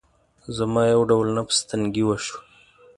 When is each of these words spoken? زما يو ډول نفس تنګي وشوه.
زما 0.57 0.83
يو 0.93 1.01
ډول 1.09 1.27
نفس 1.37 1.57
تنګي 1.69 2.03
وشوه. 2.05 2.39